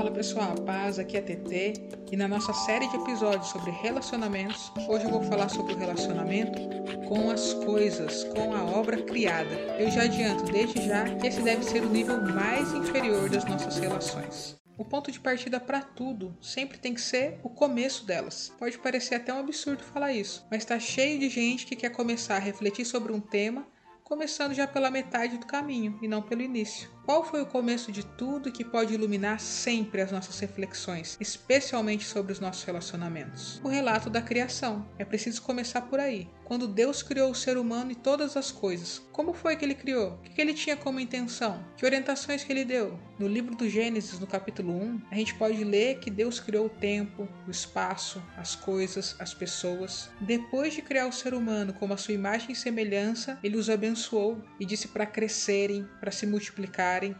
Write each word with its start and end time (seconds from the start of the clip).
Fala 0.00 0.12
pessoal, 0.12 0.54
paz, 0.54 0.98
aqui 0.98 1.18
é 1.18 1.20
TT 1.20 1.74
e 2.10 2.16
na 2.16 2.26
nossa 2.26 2.54
série 2.54 2.88
de 2.88 2.96
episódios 2.96 3.48
sobre 3.48 3.70
relacionamentos, 3.70 4.72
hoje 4.88 5.04
eu 5.04 5.10
vou 5.10 5.22
falar 5.24 5.50
sobre 5.50 5.74
o 5.74 5.76
relacionamento 5.76 6.58
com 7.06 7.30
as 7.30 7.52
coisas, 7.52 8.24
com 8.24 8.54
a 8.54 8.64
obra 8.64 9.02
criada. 9.02 9.54
Eu 9.78 9.90
já 9.90 10.04
adianto 10.04 10.50
desde 10.50 10.86
já 10.86 11.04
que 11.16 11.26
esse 11.26 11.42
deve 11.42 11.62
ser 11.62 11.82
o 11.82 11.90
nível 11.90 12.18
mais 12.32 12.72
inferior 12.72 13.28
das 13.28 13.44
nossas 13.44 13.76
relações. 13.76 14.56
O 14.78 14.86
ponto 14.86 15.12
de 15.12 15.20
partida 15.20 15.60
para 15.60 15.82
tudo 15.82 16.34
sempre 16.40 16.78
tem 16.78 16.94
que 16.94 17.00
ser 17.02 17.38
o 17.42 17.50
começo 17.50 18.06
delas. 18.06 18.50
Pode 18.58 18.78
parecer 18.78 19.16
até 19.16 19.34
um 19.34 19.40
absurdo 19.40 19.84
falar 19.84 20.14
isso, 20.14 20.46
mas 20.50 20.62
está 20.62 20.80
cheio 20.80 21.18
de 21.18 21.28
gente 21.28 21.66
que 21.66 21.76
quer 21.76 21.90
começar 21.90 22.36
a 22.36 22.40
refletir 22.40 22.86
sobre 22.86 23.12
um 23.12 23.20
tema 23.20 23.66
começando 24.10 24.52
já 24.52 24.66
pela 24.66 24.90
metade 24.90 25.38
do 25.38 25.46
caminho 25.46 25.96
e 26.02 26.08
não 26.08 26.20
pelo 26.20 26.42
início. 26.42 26.90
Qual 27.10 27.24
foi 27.24 27.42
o 27.42 27.46
começo 27.46 27.90
de 27.90 28.06
tudo 28.06 28.52
que 28.52 28.64
pode 28.64 28.94
iluminar 28.94 29.40
sempre 29.40 30.00
as 30.00 30.12
nossas 30.12 30.38
reflexões, 30.38 31.16
especialmente 31.20 32.04
sobre 32.04 32.32
os 32.32 32.38
nossos 32.38 32.62
relacionamentos? 32.62 33.60
O 33.64 33.68
relato 33.68 34.08
da 34.08 34.22
criação. 34.22 34.88
É 34.96 35.04
preciso 35.04 35.42
começar 35.42 35.80
por 35.80 35.98
aí. 35.98 36.28
Quando 36.44 36.66
Deus 36.66 37.00
criou 37.00 37.30
o 37.30 37.34
ser 37.34 37.56
humano 37.56 37.92
e 37.92 37.94
todas 37.94 38.36
as 38.36 38.50
coisas, 38.50 39.00
como 39.12 39.32
foi 39.32 39.54
que 39.56 39.64
ele 39.64 39.74
criou? 39.74 40.14
O 40.14 40.18
que 40.22 40.40
ele 40.40 40.52
tinha 40.52 40.76
como 40.76 40.98
intenção? 40.98 41.64
Que 41.76 41.84
orientações 41.84 42.42
que 42.42 42.52
ele 42.52 42.64
deu? 42.64 42.98
No 43.20 43.28
livro 43.28 43.54
do 43.54 43.68
Gênesis, 43.68 44.18
no 44.18 44.26
capítulo 44.26 44.72
1, 44.72 45.02
a 45.12 45.14
gente 45.14 45.34
pode 45.34 45.62
ler 45.62 46.00
que 46.00 46.10
Deus 46.10 46.40
criou 46.40 46.66
o 46.66 46.70
tempo, 46.70 47.28
o 47.46 47.50
espaço, 47.50 48.20
as 48.36 48.56
coisas, 48.56 49.14
as 49.20 49.32
pessoas. 49.32 50.10
Depois 50.20 50.74
de 50.74 50.82
criar 50.82 51.06
o 51.06 51.12
ser 51.12 51.34
humano 51.34 51.72
como 51.74 51.92
a 51.92 51.96
sua 51.96 52.14
imagem 52.14 52.50
e 52.50 52.56
semelhança, 52.56 53.38
ele 53.44 53.56
os 53.56 53.70
abençoou 53.70 54.42
e 54.58 54.64
disse 54.64 54.88
para 54.88 55.06
crescerem, 55.06 55.86
para 56.00 56.10
se 56.10 56.26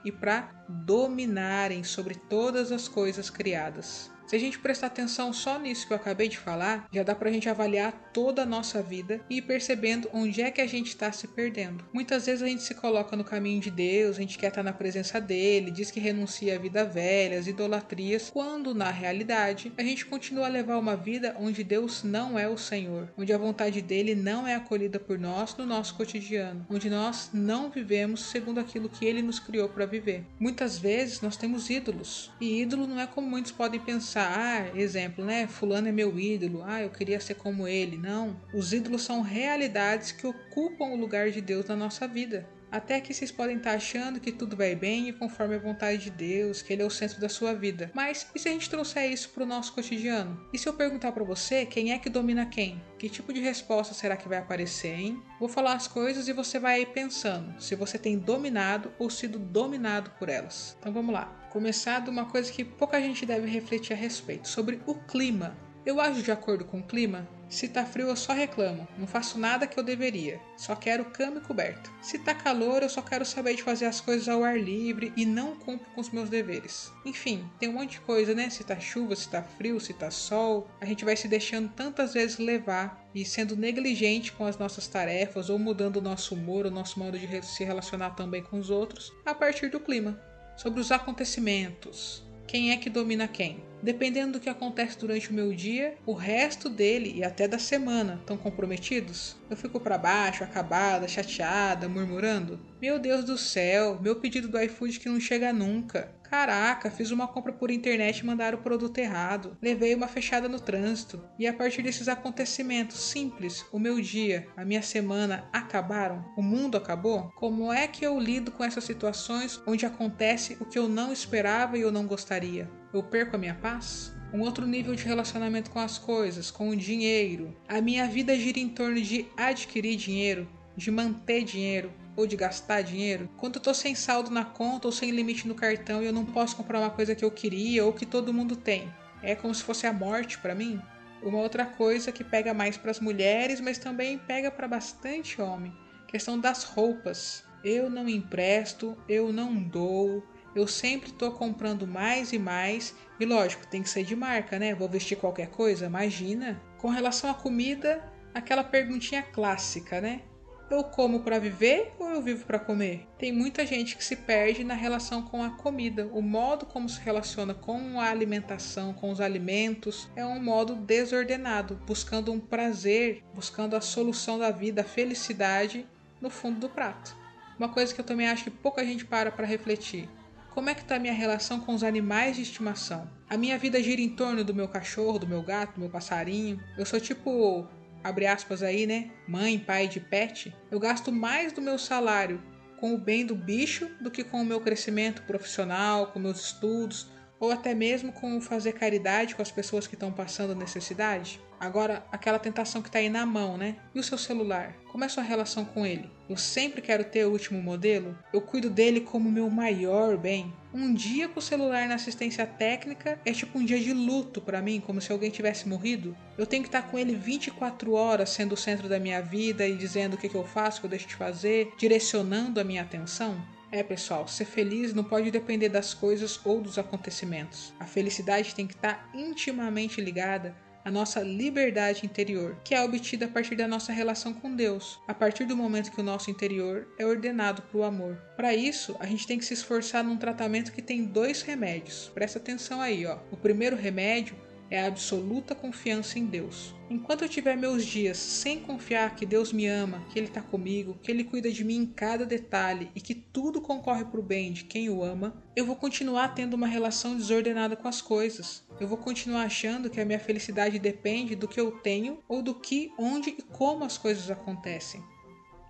e 0.04 0.12
para 0.12 0.59
dominarem 0.70 1.84
sobre 1.84 2.14
todas 2.14 2.72
as 2.72 2.88
coisas 2.88 3.28
criadas. 3.28 4.10
Se 4.30 4.36
a 4.36 4.38
gente 4.38 4.60
prestar 4.60 4.86
atenção 4.86 5.32
só 5.32 5.58
nisso 5.58 5.88
que 5.88 5.92
eu 5.92 5.96
acabei 5.96 6.28
de 6.28 6.38
falar, 6.38 6.86
já 6.92 7.02
dá 7.02 7.16
pra 7.16 7.32
gente 7.32 7.48
avaliar 7.48 7.90
toda 8.12 8.42
a 8.42 8.46
nossa 8.46 8.80
vida 8.80 9.20
e 9.28 9.38
ir 9.38 9.42
percebendo 9.42 10.08
onde 10.12 10.40
é 10.40 10.52
que 10.52 10.60
a 10.60 10.68
gente 10.68 10.86
está 10.86 11.10
se 11.10 11.26
perdendo. 11.26 11.84
Muitas 11.92 12.26
vezes 12.26 12.40
a 12.40 12.46
gente 12.46 12.62
se 12.62 12.72
coloca 12.76 13.16
no 13.16 13.24
caminho 13.24 13.60
de 13.60 13.72
Deus, 13.72 14.16
a 14.16 14.20
gente 14.20 14.38
quer 14.38 14.46
estar 14.46 14.62
na 14.62 14.72
presença 14.72 15.20
dele, 15.20 15.72
diz 15.72 15.90
que 15.90 15.98
renuncia 15.98 16.54
à 16.54 16.58
vida 16.60 16.84
velha, 16.84 17.40
às 17.40 17.48
idolatrias, 17.48 18.30
quando 18.30 18.72
na 18.72 18.88
realidade 18.88 19.72
a 19.76 19.82
gente 19.82 20.06
continua 20.06 20.46
a 20.46 20.48
levar 20.48 20.78
uma 20.78 20.94
vida 20.94 21.34
onde 21.36 21.64
Deus 21.64 22.04
não 22.04 22.38
é 22.38 22.48
o 22.48 22.56
Senhor, 22.56 23.12
onde 23.18 23.32
a 23.32 23.38
vontade 23.38 23.82
dele 23.82 24.14
não 24.14 24.46
é 24.46 24.54
acolhida 24.54 25.00
por 25.00 25.18
nós 25.18 25.56
no 25.56 25.66
nosso 25.66 25.96
cotidiano, 25.96 26.64
onde 26.70 26.88
nós 26.88 27.30
não 27.34 27.68
vivemos 27.68 28.26
segundo 28.26 28.60
aquilo 28.60 28.88
que 28.88 29.04
ele 29.04 29.22
nos 29.22 29.40
criou 29.40 29.68
para 29.68 29.86
viver. 29.86 30.24
Muitas 30.38 30.59
vezes 30.78 31.20
nós 31.20 31.36
temos 31.36 31.70
ídolos, 31.70 32.30
e 32.40 32.60
ídolo 32.60 32.86
não 32.86 33.00
é 33.00 33.06
como 33.06 33.28
muitos 33.28 33.52
podem 33.52 33.80
pensar 33.80 34.32
ah, 34.38 34.78
exemplo, 34.78 35.24
né? 35.24 35.46
Fulano 35.46 35.88
é 35.88 35.92
meu 35.92 36.18
ídolo, 36.18 36.62
ah, 36.64 36.82
eu 36.82 36.90
queria 36.90 37.20
ser 37.20 37.34
como 37.34 37.66
ele. 37.66 37.96
Não. 37.96 38.40
Os 38.52 38.72
ídolos 38.72 39.02
são 39.02 39.22
realidades 39.22 40.12
que 40.12 40.26
ocupam 40.26 40.86
o 40.86 40.96
lugar 40.96 41.30
de 41.30 41.40
Deus 41.40 41.66
na 41.66 41.76
nossa 41.76 42.06
vida. 42.06 42.46
Até 42.70 43.00
que 43.00 43.12
vocês 43.12 43.32
podem 43.32 43.56
estar 43.56 43.72
achando 43.72 44.20
que 44.20 44.30
tudo 44.30 44.56
vai 44.56 44.74
bem 44.74 45.08
e 45.08 45.12
conforme 45.12 45.56
a 45.56 45.58
vontade 45.58 45.98
de 45.98 46.10
Deus, 46.10 46.62
que 46.62 46.72
Ele 46.72 46.82
é 46.82 46.84
o 46.84 46.90
centro 46.90 47.20
da 47.20 47.28
sua 47.28 47.52
vida. 47.52 47.90
Mas 47.94 48.26
e 48.34 48.38
se 48.38 48.48
a 48.48 48.52
gente 48.52 48.70
trouxer 48.70 49.10
isso 49.10 49.30
para 49.30 49.42
o 49.42 49.46
nosso 49.46 49.72
cotidiano? 49.72 50.40
E 50.52 50.58
se 50.58 50.68
eu 50.68 50.74
perguntar 50.74 51.12
para 51.12 51.24
você 51.24 51.66
quem 51.66 51.92
é 51.92 51.98
que 51.98 52.08
domina 52.08 52.46
quem? 52.46 52.82
Que 52.98 53.08
tipo 53.08 53.32
de 53.32 53.40
resposta 53.40 53.94
será 53.94 54.16
que 54.16 54.28
vai 54.28 54.38
aparecer, 54.38 54.94
hein? 54.94 55.22
Vou 55.38 55.48
falar 55.48 55.74
as 55.74 55.88
coisas 55.88 56.28
e 56.28 56.32
você 56.32 56.58
vai 56.58 56.86
pensando 56.86 57.60
se 57.60 57.74
você 57.74 57.98
tem 57.98 58.18
dominado 58.18 58.92
ou 58.98 59.10
sido 59.10 59.38
dominado 59.38 60.10
por 60.18 60.28
elas. 60.28 60.76
Então 60.78 60.92
vamos 60.92 61.12
lá. 61.12 61.26
Começar 61.50 62.00
de 62.00 62.10
uma 62.10 62.26
coisa 62.26 62.52
que 62.52 62.64
pouca 62.64 63.00
gente 63.00 63.26
deve 63.26 63.48
refletir 63.48 63.92
a 63.92 63.96
respeito, 63.96 64.46
sobre 64.46 64.80
o 64.86 64.94
clima. 64.94 65.56
Eu 65.84 66.00
ajo 66.00 66.22
de 66.22 66.30
acordo 66.30 66.64
com 66.64 66.78
o 66.78 66.86
clima? 66.86 67.26
Se 67.50 67.66
tá 67.66 67.84
frio, 67.84 68.06
eu 68.06 68.16
só 68.16 68.32
reclamo. 68.32 68.86
Não 68.96 69.08
faço 69.08 69.36
nada 69.36 69.66
que 69.66 69.78
eu 69.78 69.82
deveria. 69.82 70.40
Só 70.56 70.76
quero 70.76 71.06
cama 71.06 71.38
e 71.38 71.40
coberto. 71.40 71.90
Se 72.00 72.16
tá 72.16 72.32
calor, 72.32 72.80
eu 72.80 72.88
só 72.88 73.02
quero 73.02 73.24
saber 73.24 73.56
de 73.56 73.62
fazer 73.64 73.86
as 73.86 74.00
coisas 74.00 74.28
ao 74.28 74.44
ar 74.44 74.56
livre 74.56 75.12
e 75.16 75.26
não 75.26 75.56
cumpro 75.56 75.84
com 75.92 76.00
os 76.00 76.10
meus 76.10 76.30
deveres. 76.30 76.92
Enfim, 77.04 77.44
tem 77.58 77.68
um 77.68 77.72
monte 77.72 77.92
de 77.92 78.00
coisa, 78.02 78.34
né? 78.34 78.48
Se 78.48 78.62
tá 78.62 78.78
chuva, 78.78 79.16
se 79.16 79.28
tá 79.28 79.42
frio, 79.42 79.80
se 79.80 79.92
tá 79.92 80.12
sol. 80.12 80.70
A 80.80 80.86
gente 80.86 81.04
vai 81.04 81.16
se 81.16 81.26
deixando 81.26 81.68
tantas 81.70 82.14
vezes 82.14 82.38
levar 82.38 83.04
e 83.12 83.24
sendo 83.24 83.56
negligente 83.56 84.30
com 84.30 84.46
as 84.46 84.56
nossas 84.56 84.86
tarefas 84.86 85.50
ou 85.50 85.58
mudando 85.58 85.96
o 85.96 86.02
nosso 86.02 86.36
humor, 86.36 86.66
o 86.66 86.70
nosso 86.70 87.00
modo 87.00 87.18
de 87.18 87.44
se 87.44 87.64
relacionar 87.64 88.10
também 88.10 88.44
com 88.44 88.60
os 88.60 88.70
outros 88.70 89.12
a 89.26 89.34
partir 89.34 89.70
do 89.70 89.80
clima. 89.80 90.22
Sobre 90.56 90.80
os 90.80 90.92
acontecimentos, 90.92 92.22
quem 92.50 92.72
é 92.72 92.76
que 92.76 92.90
domina 92.90 93.28
quem. 93.28 93.62
Dependendo 93.80 94.32
do 94.32 94.40
que 94.40 94.48
acontece 94.48 94.98
durante 94.98 95.30
o 95.30 95.32
meu 95.32 95.54
dia, 95.54 95.94
o 96.04 96.12
resto 96.12 96.68
dele 96.68 97.12
e 97.14 97.22
até 97.22 97.46
da 97.46 97.60
semana 97.60 98.18
estão 98.20 98.36
comprometidos? 98.36 99.36
Eu 99.48 99.56
fico 99.56 99.78
para 99.78 99.96
baixo, 99.96 100.42
acabada, 100.42 101.06
chateada, 101.06 101.88
murmurando? 101.88 102.58
Meu 102.82 102.98
Deus 102.98 103.24
do 103.24 103.38
céu, 103.38 104.00
meu 104.02 104.16
pedido 104.16 104.48
do 104.48 104.60
iFood 104.60 104.98
que 104.98 105.08
não 105.08 105.20
chega 105.20 105.52
nunca. 105.52 106.12
Caraca, 106.30 106.92
fiz 106.92 107.10
uma 107.10 107.26
compra 107.26 107.52
por 107.52 107.72
internet 107.72 108.20
e 108.20 108.24
mandaram 108.24 108.56
o 108.56 108.62
produto 108.62 108.96
errado. 108.98 109.58
Levei 109.60 109.92
uma 109.96 110.06
fechada 110.06 110.48
no 110.48 110.60
trânsito. 110.60 111.20
E 111.36 111.44
a 111.44 111.52
partir 111.52 111.82
desses 111.82 112.06
acontecimentos 112.06 113.00
simples, 113.00 113.66
o 113.72 113.80
meu 113.80 114.00
dia, 114.00 114.46
a 114.56 114.64
minha 114.64 114.80
semana 114.80 115.48
acabaram? 115.52 116.24
O 116.36 116.42
mundo 116.42 116.76
acabou? 116.76 117.32
Como 117.34 117.72
é 117.72 117.88
que 117.88 118.06
eu 118.06 118.16
lido 118.20 118.52
com 118.52 118.62
essas 118.62 118.84
situações 118.84 119.60
onde 119.66 119.84
acontece 119.84 120.56
o 120.60 120.64
que 120.64 120.78
eu 120.78 120.88
não 120.88 121.12
esperava 121.12 121.76
e 121.76 121.80
eu 121.80 121.90
não 121.90 122.06
gostaria? 122.06 122.70
Eu 122.94 123.02
perco 123.02 123.34
a 123.34 123.38
minha 123.38 123.56
paz? 123.56 124.14
um 124.32 124.42
outro 124.42 124.64
nível 124.64 124.94
de 124.94 125.04
relacionamento 125.04 125.72
com 125.72 125.80
as 125.80 125.98
coisas, 125.98 126.52
com 126.52 126.68
o 126.68 126.76
dinheiro. 126.76 127.52
A 127.68 127.80
minha 127.80 128.06
vida 128.06 128.38
gira 128.38 128.60
em 128.60 128.68
torno 128.68 129.02
de 129.02 129.26
adquirir 129.36 129.96
dinheiro, 129.96 130.48
de 130.76 130.88
manter 130.88 131.42
dinheiro, 131.42 131.92
ou 132.20 132.26
de 132.26 132.36
gastar 132.36 132.82
dinheiro, 132.82 133.28
quando 133.38 133.56
eu 133.56 133.62
tô 133.62 133.72
sem 133.72 133.94
saldo 133.94 134.30
na 134.30 134.44
conta 134.44 134.86
ou 134.86 134.92
sem 134.92 135.10
limite 135.10 135.48
no 135.48 135.54
cartão 135.54 136.02
e 136.02 136.06
eu 136.06 136.12
não 136.12 136.24
posso 136.24 136.54
comprar 136.54 136.78
uma 136.78 136.90
coisa 136.90 137.14
que 137.14 137.24
eu 137.24 137.30
queria 137.30 137.84
ou 137.84 137.92
que 137.92 138.04
todo 138.04 138.32
mundo 138.32 138.54
tem. 138.54 138.92
É 139.22 139.34
como 139.34 139.54
se 139.54 139.62
fosse 139.62 139.86
a 139.86 139.92
morte 139.92 140.38
para 140.38 140.54
mim. 140.54 140.80
Uma 141.22 141.38
outra 141.38 141.64
coisa 141.64 142.12
que 142.12 142.22
pega 142.22 142.52
mais 142.52 142.76
para 142.76 142.90
as 142.90 143.00
mulheres, 143.00 143.60
mas 143.60 143.78
também 143.78 144.18
pega 144.18 144.50
para 144.50 144.68
bastante 144.68 145.40
homem, 145.40 145.72
questão 146.06 146.38
das 146.38 146.64
roupas. 146.64 147.44
Eu 147.64 147.90
não 147.90 148.08
empresto, 148.08 148.96
eu 149.08 149.32
não 149.32 149.54
dou, 149.54 150.22
eu 150.54 150.66
sempre 150.66 151.10
estou 151.10 151.30
comprando 151.32 151.86
mais 151.86 152.32
e 152.32 152.38
mais. 152.38 152.94
E 153.18 153.24
lógico, 153.24 153.66
tem 153.66 153.82
que 153.82 153.88
ser 153.88 154.04
de 154.04 154.16
marca, 154.16 154.58
né? 154.58 154.74
Vou 154.74 154.88
vestir 154.88 155.16
qualquer 155.16 155.48
coisa, 155.48 155.86
imagina. 155.86 156.60
Com 156.78 156.88
relação 156.88 157.30
à 157.30 157.34
comida, 157.34 158.02
aquela 158.34 158.64
perguntinha 158.64 159.22
clássica, 159.22 160.00
né? 160.00 160.22
Eu 160.70 160.84
como 160.84 161.18
para 161.24 161.40
viver 161.40 161.92
ou 161.98 162.10
eu 162.10 162.22
vivo 162.22 162.46
para 162.46 162.56
comer? 162.56 163.04
Tem 163.18 163.32
muita 163.32 163.66
gente 163.66 163.96
que 163.96 164.04
se 164.04 164.14
perde 164.14 164.62
na 164.62 164.74
relação 164.74 165.20
com 165.20 165.42
a 165.42 165.50
comida. 165.50 166.08
O 166.12 166.22
modo 166.22 166.64
como 166.64 166.88
se 166.88 167.00
relaciona 167.00 167.52
com 167.52 167.98
a 167.98 168.08
alimentação, 168.08 168.94
com 168.94 169.10
os 169.10 169.20
alimentos, 169.20 170.08
é 170.14 170.24
um 170.24 170.40
modo 170.40 170.76
desordenado, 170.76 171.74
buscando 171.84 172.30
um 172.30 172.38
prazer, 172.38 173.24
buscando 173.34 173.74
a 173.74 173.80
solução 173.80 174.38
da 174.38 174.52
vida, 174.52 174.82
a 174.82 174.84
felicidade 174.84 175.84
no 176.20 176.30
fundo 176.30 176.60
do 176.60 176.68
prato. 176.68 177.16
Uma 177.58 177.70
coisa 177.70 177.92
que 177.92 178.00
eu 178.00 178.06
também 178.06 178.28
acho 178.28 178.44
que 178.44 178.50
pouca 178.50 178.84
gente 178.84 179.04
para 179.04 179.32
para 179.32 179.48
refletir. 179.48 180.08
Como 180.50 180.70
é 180.70 180.74
que 180.74 180.82
está 180.82 180.94
a 180.96 181.00
minha 181.00 181.12
relação 181.12 181.58
com 181.58 181.74
os 181.74 181.82
animais 181.82 182.36
de 182.36 182.42
estimação? 182.42 183.10
A 183.28 183.36
minha 183.36 183.58
vida 183.58 183.82
gira 183.82 184.00
em 184.00 184.10
torno 184.10 184.44
do 184.44 184.54
meu 184.54 184.68
cachorro, 184.68 185.18
do 185.18 185.26
meu 185.26 185.42
gato, 185.42 185.74
do 185.74 185.80
meu 185.80 185.90
passarinho. 185.90 186.60
Eu 186.78 186.86
sou 186.86 187.00
tipo 187.00 187.66
abre 188.02 188.26
aspas 188.26 188.62
aí, 188.62 188.86
né? 188.86 189.10
Mãe, 189.26 189.58
pai 189.58 189.88
de 189.88 190.00
pet, 190.00 190.54
eu 190.70 190.78
gasto 190.78 191.12
mais 191.12 191.52
do 191.52 191.60
meu 191.60 191.78
salário 191.78 192.42
com 192.78 192.94
o 192.94 192.98
bem 192.98 193.26
do 193.26 193.34
bicho 193.34 193.90
do 194.00 194.10
que 194.10 194.24
com 194.24 194.40
o 194.40 194.44
meu 194.44 194.60
crescimento 194.60 195.22
profissional, 195.22 196.06
com 196.06 196.18
meus 196.18 196.40
estudos, 196.40 197.08
ou 197.40 197.50
até 197.50 197.74
mesmo 197.74 198.12
com 198.12 198.40
fazer 198.40 198.74
caridade 198.74 199.34
com 199.34 199.40
as 199.40 199.50
pessoas 199.50 199.86
que 199.86 199.94
estão 199.94 200.12
passando 200.12 200.54
necessidade. 200.54 201.40
Agora, 201.58 202.04
aquela 202.12 202.38
tentação 202.38 202.80
que 202.80 202.88
está 202.88 202.98
aí 202.98 203.08
na 203.08 203.26
mão, 203.26 203.56
né? 203.58 203.76
E 203.94 204.00
o 204.00 204.02
seu 204.02 204.16
celular? 204.16 204.76
Como 204.90 205.04
é 205.04 205.06
a 205.06 205.10
sua 205.10 205.22
relação 205.22 205.64
com 205.64 205.84
ele? 205.84 206.10
Eu 206.28 206.36
sempre 206.36 206.80
quero 206.80 207.04
ter 207.04 207.26
o 207.26 207.30
último 207.30 207.60
modelo? 207.62 208.16
Eu 208.32 208.40
cuido 208.40 208.70
dele 208.70 209.00
como 209.00 209.30
meu 209.30 209.50
maior 209.50 210.16
bem? 210.16 210.54
Um 210.72 210.94
dia 210.94 211.28
com 211.28 211.38
o 211.38 211.42
celular 211.42 211.86
na 211.86 211.96
assistência 211.96 212.46
técnica 212.46 213.20
é 213.24 213.32
tipo 213.32 213.58
um 213.58 213.64
dia 213.64 213.78
de 213.78 213.92
luto 213.92 214.40
para 214.40 214.62
mim, 214.62 214.80
como 214.80 215.00
se 215.00 215.12
alguém 215.12 215.30
tivesse 215.30 215.68
morrido. 215.68 216.16
Eu 216.38 216.46
tenho 216.46 216.62
que 216.62 216.68
estar 216.68 216.82
com 216.82 216.98
ele 216.98 217.14
24 217.14 217.92
horas 217.92 218.30
sendo 218.30 218.52
o 218.52 218.56
centro 218.56 218.88
da 218.88 218.98
minha 218.98 219.20
vida 219.20 219.66
e 219.66 219.76
dizendo 219.76 220.14
o 220.14 220.16
que, 220.16 220.28
que 220.28 220.34
eu 220.34 220.44
faço, 220.44 220.78
o 220.78 220.80
que 220.80 220.86
eu 220.86 220.90
deixo 220.90 221.08
de 221.08 221.16
fazer, 221.16 221.72
direcionando 221.76 222.58
a 222.60 222.64
minha 222.64 222.82
atenção. 222.82 223.36
É, 223.72 223.82
pessoal, 223.84 224.26
ser 224.26 224.46
feliz 224.46 224.92
não 224.92 225.04
pode 225.04 225.30
depender 225.30 225.68
das 225.68 225.94
coisas 225.94 226.40
ou 226.44 226.60
dos 226.60 226.76
acontecimentos. 226.76 227.72
A 227.78 227.86
felicidade 227.86 228.54
tem 228.54 228.66
que 228.66 228.74
estar 228.74 229.08
intimamente 229.14 230.00
ligada 230.00 230.54
a 230.84 230.90
nossa 230.90 231.20
liberdade 231.20 232.06
interior, 232.06 232.56
que 232.64 232.74
é 232.74 232.82
obtida 232.82 233.26
a 233.26 233.28
partir 233.28 233.54
da 233.54 233.68
nossa 233.68 233.92
relação 233.92 234.32
com 234.32 234.54
Deus, 234.54 234.98
a 235.06 235.14
partir 235.14 235.44
do 235.44 235.56
momento 235.56 235.92
que 235.92 236.00
o 236.00 236.04
nosso 236.04 236.30
interior 236.30 236.88
é 236.98 237.04
ordenado 237.04 237.62
para 237.62 237.78
o 237.78 237.84
amor. 237.84 238.16
Para 238.36 238.54
isso, 238.54 238.96
a 238.98 239.06
gente 239.06 239.26
tem 239.26 239.38
que 239.38 239.44
se 239.44 239.54
esforçar 239.54 240.02
num 240.02 240.16
tratamento 240.16 240.72
que 240.72 240.82
tem 240.82 241.04
dois 241.04 241.42
remédios. 241.42 242.10
Presta 242.14 242.38
atenção 242.38 242.80
aí, 242.80 243.06
ó. 243.06 243.18
O 243.30 243.36
primeiro 243.36 243.76
remédio 243.76 244.34
é 244.70 244.80
a 244.80 244.86
absoluta 244.86 245.54
confiança 245.54 246.18
em 246.18 246.26
Deus. 246.26 246.74
Enquanto 246.88 247.22
eu 247.22 247.28
tiver 247.28 247.56
meus 247.56 247.84
dias 247.84 248.16
sem 248.18 248.60
confiar 248.60 249.14
que 249.14 249.26
Deus 249.26 249.52
me 249.52 249.66
ama, 249.66 250.04
que 250.10 250.18
Ele 250.18 250.26
está 250.26 250.40
comigo, 250.40 250.98
que 251.02 251.10
Ele 251.10 251.24
cuida 251.24 251.50
de 251.50 251.64
mim 251.64 251.76
em 251.76 251.86
cada 251.86 252.24
detalhe 252.26 252.90
e 252.94 253.00
que 253.00 253.14
tudo 253.14 253.60
concorre 253.60 254.04
para 254.04 254.20
o 254.20 254.22
bem 254.22 254.52
de 254.52 254.64
quem 254.64 254.88
o 254.88 255.02
ama, 255.02 255.42
eu 255.54 255.64
vou 255.64 255.76
continuar 255.76 256.34
tendo 256.34 256.54
uma 256.54 256.66
relação 256.66 257.16
desordenada 257.16 257.76
com 257.76 257.86
as 257.86 258.00
coisas. 258.00 258.64
Eu 258.80 258.88
vou 258.88 258.98
continuar 258.98 259.42
achando 259.42 259.90
que 259.90 260.00
a 260.00 260.04
minha 260.04 260.18
felicidade 260.18 260.78
depende 260.78 261.36
do 261.36 261.46
que 261.46 261.60
eu 261.60 261.70
tenho 261.72 262.18
ou 262.28 262.42
do 262.42 262.54
que, 262.54 262.92
onde 262.98 263.30
e 263.30 263.42
como 263.42 263.84
as 263.84 263.98
coisas 263.98 264.30
acontecem. 264.30 265.02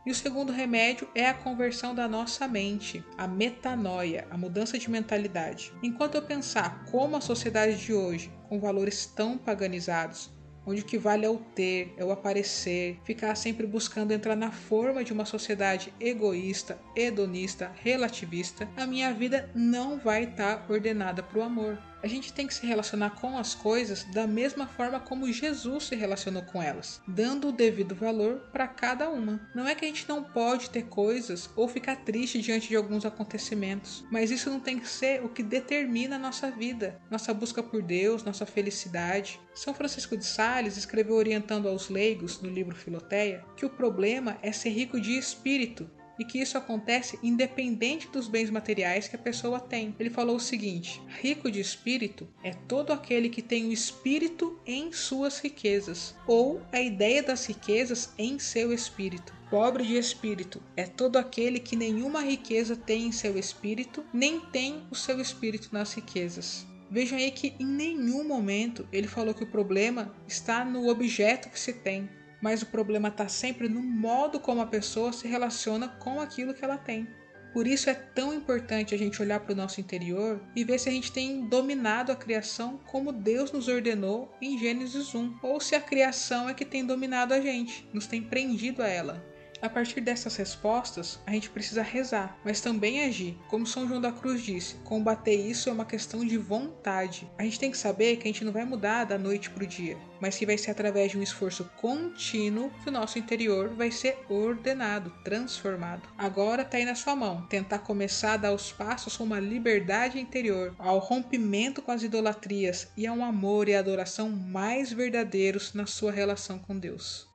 E 0.05 0.11
o 0.11 0.15
segundo 0.15 0.53
remédio 0.53 1.07
é 1.15 1.27
a 1.27 1.35
conversão 1.35 1.95
da 1.95 2.09
nossa 2.09 2.49
mente, 2.49 3.05
a 3.19 3.29
metanoia, 3.29 4.27
a 4.31 4.37
mudança 4.37 4.79
de 4.79 4.91
mentalidade. 4.91 5.73
Enquanto 5.83 6.15
eu 6.15 6.23
pensar 6.23 6.85
como 6.91 7.17
a 7.17 7.21
sociedade 7.21 7.77
de 7.77 7.93
hoje, 7.93 8.33
com 8.49 8.59
valores 8.59 9.05
tão 9.05 9.37
paganizados, 9.37 10.31
onde 10.65 10.81
o 10.81 10.85
que 10.85 10.97
vale 10.97 11.27
é 11.27 11.29
o 11.29 11.37
ter, 11.37 11.93
é 11.99 12.05
o 12.05 12.13
aparecer, 12.13 12.99
ficar 13.05 13.35
sempre 13.35 13.67
buscando 13.67 14.13
entrar 14.13 14.37
na 14.37 14.51
forma 14.51 15.05
de 15.05 15.13
uma 15.13 15.25
sociedade 15.25 15.93
egoísta, 16.01 16.79
hedonista, 16.97 17.71
relativista, 17.83 18.69
a 18.77 18.87
minha 18.87 19.13
vida 19.13 19.51
não 19.55 19.99
vai 19.99 20.25
estar 20.25 20.67
tá 20.67 20.73
ordenada 20.73 21.23
para 21.23 21.39
o 21.39 21.43
amor. 21.43 21.79
A 22.03 22.07
gente 22.07 22.33
tem 22.33 22.47
que 22.47 22.55
se 22.55 22.67
relacionar 22.67 23.11
com 23.11 23.37
as 23.37 23.55
coisas 23.55 24.05
da 24.05 24.27
mesma 24.27 24.67
forma 24.67 24.99
como 24.99 25.31
Jesus 25.31 25.85
se 25.85 25.95
relacionou 25.95 26.43
com 26.43 26.63
elas, 26.63 27.01
dando 27.07 27.49
o 27.49 27.53
devido 27.53 27.95
valor 27.95 28.49
para 28.51 28.67
cada 28.67 29.11
uma. 29.11 29.41
Não 29.55 29.69
é 29.69 29.75
que 29.75 29.85
a 29.85 29.89
gente 29.89 30.09
não 30.09 30.23
pode 30.23 30.71
ter 30.71 30.85
coisas 30.85 31.51
ou 31.55 31.69
ficar 31.69 31.97
triste 31.97 32.41
diante 32.41 32.69
de 32.69 32.77
alguns 32.77 33.05
acontecimentos, 33.05 34.05
mas 34.11 34.31
isso 34.31 34.51
não 34.51 34.61
tem 34.61 34.79
que 34.79 34.89
ser 34.89 35.23
o 35.23 35.29
que 35.29 35.43
determina 35.43 36.17
a 36.17 36.19
nossa 36.19 36.51
vida, 36.51 36.99
nossa 37.11 37.35
busca 37.35 37.63
por 37.63 37.83
Deus, 37.83 38.25
nossa 38.25 38.47
felicidade. 38.47 39.39
São 39.55 39.75
Francisco 39.75 40.17
de 40.17 40.25
Sales 40.25 40.77
escreveu 40.77 41.17
orientando 41.17 41.69
aos 41.69 41.91
leigos 41.91 42.41
no 42.41 42.49
livro 42.49 42.75
Filoteia 42.75 43.45
que 43.57 43.67
o 43.67 43.71
problema 43.71 44.39
é 44.43 44.53
ser 44.53 44.71
rico 44.71 45.01
de 45.01 45.19
espírito 45.19 45.91
e 46.21 46.25
que 46.25 46.39
isso 46.39 46.59
acontece 46.59 47.19
independente 47.23 48.07
dos 48.09 48.29
bens 48.29 48.51
materiais 48.51 49.09
que 49.09 49.17
a 49.17 49.19
pessoa 49.19 49.59
tem. 49.59 49.97
Ele 49.99 50.11
falou 50.11 50.37
o 50.37 50.41
seguinte: 50.41 51.01
rico 51.21 51.51
de 51.51 51.59
espírito 51.59 52.29
é 52.45 52.53
todo 52.53 52.93
aquele 52.93 53.31
que 53.31 53.41
tem 53.41 53.67
o 53.67 53.73
espírito 53.73 54.61
em 54.67 54.93
suas 54.93 55.41
riquezas, 55.41 56.15
ou 56.27 56.61
a 56.71 56.79
ideia 56.79 57.23
das 57.23 57.47
riquezas 57.47 58.13
em 58.19 58.39
seu 58.39 58.71
espírito. 58.71 59.33
Pobre 59.49 59.85
de 59.85 59.97
espírito 59.97 60.63
é 60.77 60.85
todo 60.85 61.17
aquele 61.17 61.59
que 61.59 61.75
nenhuma 61.75 62.21
riqueza 62.21 62.77
tem 62.77 63.07
em 63.07 63.13
seu 63.13 63.39
espírito, 63.39 64.05
nem 64.13 64.39
tem 64.39 64.83
o 64.91 64.95
seu 64.95 65.21
espírito 65.21 65.71
nas 65.73 65.95
riquezas. 65.95 66.67
Vejam 66.91 67.17
aí 67.17 67.31
que 67.31 67.55
em 67.59 67.65
nenhum 67.65 68.29
momento 68.29 68.87
ele 68.93 69.09
falou 69.09 69.33
que 69.33 69.45
o 69.45 69.51
problema 69.51 70.15
está 70.29 70.65
no 70.65 70.89
objeto 70.89 71.49
que 71.49 71.59
se 71.59 71.73
tem, 71.73 72.11
mas 72.41 72.63
o 72.63 72.67
problema 72.67 73.09
está 73.09 73.29
sempre 73.29 73.69
no 73.69 73.83
modo 73.83 74.41
como 74.41 74.61
a 74.61 74.67
pessoa 74.67 75.13
se 75.13 75.29
relaciona 75.29 75.89
com 75.89 76.21
aquilo 76.21 76.55
que 76.55 76.65
ela 76.65 76.79
tem. 76.79 77.09
Por 77.53 77.67
isso 77.67 77.91
é 77.91 77.95
tão 77.95 78.33
importante 78.33 78.95
a 78.95 78.99
gente 78.99 79.21
olhar 79.21 79.41
para 79.41 79.53
o 79.53 79.57
nosso 79.57 79.81
interior 79.81 80.41
e 80.55 80.63
ver 80.63 80.79
se 80.79 80.89
a 80.89 80.93
gente 80.93 81.11
tem 81.11 81.49
dominado 81.49 82.13
a 82.13 82.17
criação 82.17 82.79
como 82.87 83.13
Deus 83.13 83.51
nos 83.51 83.67
ordenou 83.67 84.33
em 84.41 84.57
Gênesis 84.57 85.15
1, 85.15 85.39
ou 85.43 85.61
se 85.61 85.75
a 85.75 85.81
criação 85.81 86.49
é 86.49 86.55
que 86.55 86.65
tem 86.65 86.87
dominado 86.87 87.35
a 87.35 87.41
gente, 87.41 87.89
nos 87.93 88.07
tem 88.07 88.23
prendido 88.23 88.83
a 88.83 88.89
ela. 88.89 89.30
A 89.63 89.69
partir 89.69 90.01
dessas 90.01 90.37
respostas, 90.37 91.21
a 91.27 91.33
gente 91.33 91.51
precisa 91.51 91.83
rezar, 91.83 92.39
mas 92.45 92.63
também 92.63 93.05
agir. 93.05 93.39
Como 93.49 93.67
São 93.67 93.87
João 93.87 94.01
da 94.01 94.11
Cruz 94.11 94.43
disse, 94.43 94.77
combater 94.77 95.35
isso 95.35 95.69
é 95.69 95.73
uma 95.73 95.85
questão 95.85 96.25
de 96.25 96.39
vontade. 96.39 97.31
A 97.39 97.43
gente 97.43 97.61
tem 97.61 97.71
que 97.71 97.77
saber 97.77 98.17
que 98.17 98.23
a 98.23 98.33
gente 98.33 98.45
não 98.45 98.53
vai 98.53 98.65
mudar 98.65 99.05
da 99.05 99.19
noite 99.19 99.51
para 99.51 99.65
o 99.65 99.67
dia, 99.67 99.99
mas 100.19 100.37
que 100.39 100.47
vai 100.47 100.57
ser 100.57 100.71
através 100.71 101.13
de 101.13 101.19
um 101.19 101.23
esforço 101.23 101.71
contínuo 101.77 102.71
que 102.83 102.89
o 102.89 102.93
nosso 102.93 103.19
interior 103.19 103.69
vai 103.69 103.91
ser 103.91 104.19
ordenado, 104.29 105.13
transformado. 105.23 106.09
Agora 106.17 106.63
está 106.63 106.79
aí 106.79 106.85
na 106.87 106.95
sua 106.95 107.15
mão 107.15 107.47
tentar 107.47 107.81
começar 107.81 108.35
a 108.35 108.39
dar 108.39 108.55
os 108.55 108.73
passos 108.73 109.17
com 109.17 109.25
uma 109.25 109.41
liberdade 109.41 110.19
interior, 110.19 110.75
ao 110.79 110.99
rompimento 110.99 111.83
com 111.83 111.93
as 111.93 112.03
idolatrias 112.03 112.89
e 112.97 113.07
a 113.07 113.13
um 113.13 113.25
amor 113.25 113.69
e 113.69 113.75
adoração 113.75 114.31
mais 114.31 114.91
verdadeiros 114.91 115.75
na 115.75 115.85
sua 115.87 116.11
relação 116.11 116.59
com 116.59 116.79
Deus. 116.79 117.30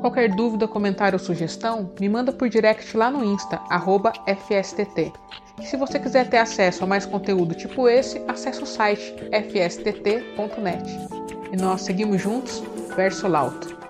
Qualquer 0.00 0.34
dúvida, 0.34 0.68
comentário 0.68 1.18
ou 1.18 1.24
sugestão, 1.24 1.92
me 2.00 2.08
manda 2.08 2.32
por 2.32 2.48
direct 2.48 2.96
lá 2.96 3.10
no 3.10 3.24
Insta, 3.24 3.60
FSTT. 4.26 5.12
E 5.60 5.66
se 5.66 5.76
você 5.76 5.98
quiser 5.98 6.28
ter 6.28 6.38
acesso 6.38 6.84
a 6.84 6.86
mais 6.86 7.06
conteúdo 7.06 7.54
tipo 7.54 7.88
esse, 7.88 8.22
acesse 8.28 8.62
o 8.62 8.66
site 8.66 9.14
fstt.net. 9.30 10.98
E 11.52 11.56
nós 11.56 11.82
seguimos 11.82 12.20
juntos, 12.20 12.62
verso 12.96 13.28
lauto. 13.28 13.81